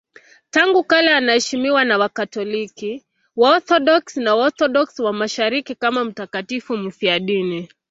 [0.49, 3.05] Tangu kale anaheshimiwa na Wakatoliki,
[3.35, 7.69] Waorthodoksi na Waorthodoksi wa Mashariki kama mtakatifu mfiadini.